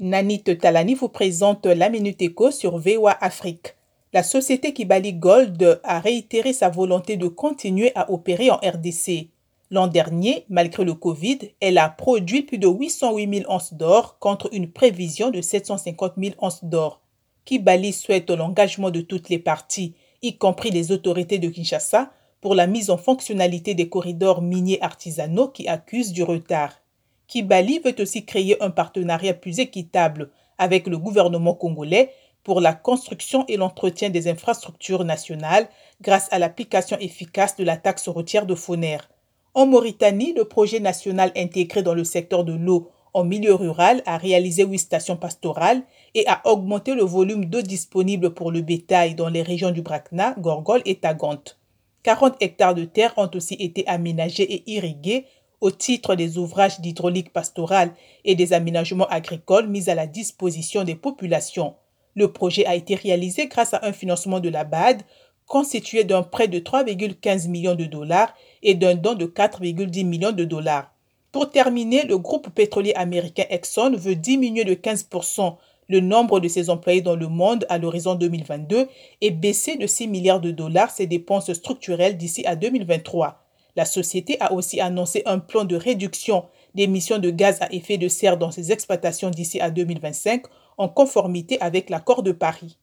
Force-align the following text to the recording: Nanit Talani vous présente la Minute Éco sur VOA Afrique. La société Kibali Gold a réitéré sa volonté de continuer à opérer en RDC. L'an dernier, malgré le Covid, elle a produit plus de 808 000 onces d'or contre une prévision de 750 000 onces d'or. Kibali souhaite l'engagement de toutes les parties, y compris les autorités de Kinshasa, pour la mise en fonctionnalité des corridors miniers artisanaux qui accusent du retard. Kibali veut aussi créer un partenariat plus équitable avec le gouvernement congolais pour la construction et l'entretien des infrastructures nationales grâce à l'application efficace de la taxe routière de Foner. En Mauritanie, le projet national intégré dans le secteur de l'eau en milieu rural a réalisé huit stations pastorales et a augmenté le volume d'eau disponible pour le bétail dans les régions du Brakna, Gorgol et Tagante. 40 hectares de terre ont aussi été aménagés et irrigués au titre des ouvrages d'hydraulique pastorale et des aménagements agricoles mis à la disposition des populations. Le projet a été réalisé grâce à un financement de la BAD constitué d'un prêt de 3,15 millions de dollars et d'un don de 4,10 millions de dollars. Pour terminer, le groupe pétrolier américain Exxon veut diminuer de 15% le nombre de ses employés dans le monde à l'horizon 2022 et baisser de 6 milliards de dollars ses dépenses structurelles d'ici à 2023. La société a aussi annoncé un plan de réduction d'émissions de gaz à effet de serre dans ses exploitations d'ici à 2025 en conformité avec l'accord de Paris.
Nanit 0.00 0.44
Talani 0.44 0.94
vous 0.94 1.08
présente 1.08 1.66
la 1.66 1.90
Minute 1.90 2.22
Éco 2.22 2.52
sur 2.52 2.78
VOA 2.78 3.18
Afrique. 3.20 3.74
La 4.12 4.22
société 4.22 4.72
Kibali 4.72 5.12
Gold 5.12 5.80
a 5.82 5.98
réitéré 5.98 6.52
sa 6.52 6.68
volonté 6.68 7.16
de 7.16 7.26
continuer 7.26 7.90
à 7.96 8.08
opérer 8.12 8.48
en 8.52 8.58
RDC. 8.58 9.30
L'an 9.72 9.88
dernier, 9.88 10.44
malgré 10.48 10.84
le 10.84 10.94
Covid, 10.94 11.38
elle 11.60 11.78
a 11.78 11.88
produit 11.88 12.42
plus 12.42 12.58
de 12.58 12.68
808 12.68 13.38
000 13.40 13.52
onces 13.52 13.74
d'or 13.74 14.20
contre 14.20 14.48
une 14.52 14.70
prévision 14.70 15.32
de 15.32 15.40
750 15.40 16.12
000 16.16 16.36
onces 16.38 16.62
d'or. 16.62 17.00
Kibali 17.44 17.92
souhaite 17.92 18.30
l'engagement 18.30 18.92
de 18.92 19.00
toutes 19.00 19.30
les 19.30 19.40
parties, 19.40 19.94
y 20.22 20.38
compris 20.38 20.70
les 20.70 20.92
autorités 20.92 21.40
de 21.40 21.48
Kinshasa, 21.48 22.12
pour 22.40 22.54
la 22.54 22.68
mise 22.68 22.90
en 22.90 22.98
fonctionnalité 22.98 23.74
des 23.74 23.88
corridors 23.88 24.42
miniers 24.42 24.80
artisanaux 24.80 25.48
qui 25.48 25.66
accusent 25.66 26.12
du 26.12 26.22
retard. 26.22 26.80
Kibali 27.28 27.78
veut 27.78 27.94
aussi 28.00 28.24
créer 28.24 28.60
un 28.62 28.70
partenariat 28.70 29.34
plus 29.34 29.60
équitable 29.60 30.30
avec 30.56 30.86
le 30.86 30.98
gouvernement 30.98 31.54
congolais 31.54 32.10
pour 32.42 32.60
la 32.60 32.72
construction 32.72 33.44
et 33.48 33.58
l'entretien 33.58 34.08
des 34.08 34.28
infrastructures 34.28 35.04
nationales 35.04 35.68
grâce 36.00 36.28
à 36.32 36.38
l'application 36.38 36.96
efficace 36.98 37.56
de 37.56 37.64
la 37.64 37.76
taxe 37.76 38.08
routière 38.08 38.46
de 38.46 38.54
Foner. 38.54 38.98
En 39.52 39.66
Mauritanie, 39.66 40.32
le 40.32 40.44
projet 40.44 40.80
national 40.80 41.30
intégré 41.36 41.82
dans 41.82 41.94
le 41.94 42.04
secteur 42.04 42.44
de 42.44 42.54
l'eau 42.54 42.90
en 43.12 43.24
milieu 43.24 43.54
rural 43.54 44.02
a 44.06 44.16
réalisé 44.16 44.64
huit 44.64 44.78
stations 44.78 45.16
pastorales 45.16 45.82
et 46.14 46.26
a 46.26 46.40
augmenté 46.46 46.94
le 46.94 47.02
volume 47.02 47.44
d'eau 47.44 47.60
disponible 47.60 48.32
pour 48.32 48.50
le 48.50 48.62
bétail 48.62 49.14
dans 49.14 49.28
les 49.28 49.42
régions 49.42 49.70
du 49.70 49.82
Brakna, 49.82 50.34
Gorgol 50.38 50.80
et 50.84 50.96
Tagante. 50.96 51.58
40 52.04 52.36
hectares 52.40 52.74
de 52.74 52.84
terre 52.84 53.12
ont 53.16 53.30
aussi 53.34 53.54
été 53.54 53.86
aménagés 53.86 54.50
et 54.50 54.70
irrigués 54.70 55.26
au 55.60 55.70
titre 55.70 56.14
des 56.14 56.38
ouvrages 56.38 56.80
d'hydraulique 56.80 57.32
pastorale 57.32 57.92
et 58.24 58.34
des 58.34 58.52
aménagements 58.52 59.08
agricoles 59.08 59.68
mis 59.68 59.90
à 59.90 59.94
la 59.94 60.06
disposition 60.06 60.84
des 60.84 60.94
populations. 60.94 61.74
Le 62.14 62.32
projet 62.32 62.66
a 62.66 62.74
été 62.74 62.94
réalisé 62.94 63.46
grâce 63.46 63.74
à 63.74 63.80
un 63.82 63.92
financement 63.92 64.40
de 64.40 64.48
la 64.48 64.64
BAD 64.64 65.02
constitué 65.46 66.04
d'un 66.04 66.22
prêt 66.22 66.46
de 66.46 66.58
3,15 66.58 67.48
millions 67.48 67.74
de 67.74 67.86
dollars 67.86 68.34
et 68.62 68.74
d'un 68.74 68.94
don 68.94 69.14
de 69.14 69.26
4,10 69.26 70.04
millions 70.04 70.32
de 70.32 70.44
dollars. 70.44 70.92
Pour 71.32 71.50
terminer, 71.50 72.04
le 72.04 72.18
groupe 72.18 72.50
pétrolier 72.50 72.92
américain 72.94 73.44
Exxon 73.50 73.92
veut 73.96 74.14
diminuer 74.14 74.64
de 74.64 74.74
15% 74.74 75.56
le 75.88 76.00
nombre 76.00 76.40
de 76.40 76.48
ses 76.48 76.70
employés 76.70 77.00
dans 77.00 77.16
le 77.16 77.28
monde 77.28 77.66
à 77.68 77.78
l'horizon 77.78 78.14
2022 78.14 78.88
et 79.20 79.30
baisser 79.30 79.76
de 79.76 79.86
6 79.86 80.06
milliards 80.08 80.40
de 80.40 80.50
dollars 80.50 80.90
ses 80.90 81.06
dépenses 81.06 81.52
structurelles 81.52 82.16
d'ici 82.16 82.44
à 82.46 82.56
2023. 82.56 83.47
La 83.78 83.84
société 83.84 84.36
a 84.40 84.52
aussi 84.52 84.80
annoncé 84.80 85.22
un 85.24 85.38
plan 85.38 85.64
de 85.64 85.76
réduction 85.76 86.46
d'émissions 86.74 87.18
de 87.20 87.30
gaz 87.30 87.58
à 87.60 87.72
effet 87.72 87.96
de 87.96 88.08
serre 88.08 88.36
dans 88.36 88.50
ses 88.50 88.72
exploitations 88.72 89.30
d'ici 89.30 89.60
à 89.60 89.70
2025 89.70 90.42
en 90.78 90.88
conformité 90.88 91.60
avec 91.60 91.88
l'accord 91.88 92.24
de 92.24 92.32
Paris. 92.32 92.76